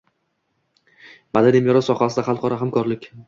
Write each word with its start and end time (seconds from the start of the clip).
Madaniy 1.37 1.63
meros 1.67 1.91
sohasida 1.91 2.25
xalqaro 2.31 2.61
hamkorlik 2.65 3.09